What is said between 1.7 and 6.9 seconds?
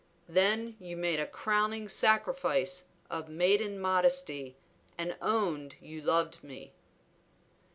sacrifice of maiden modesty and owned you loved me."